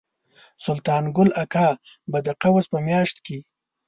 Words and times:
سلطان 0.65 1.03
ګل 1.15 1.29
اکا 1.43 1.67
به 2.11 2.19
د 2.25 2.29
قوس 2.41 2.65
په 2.71 2.79
میاشت 2.87 3.17
کې. 3.25 3.37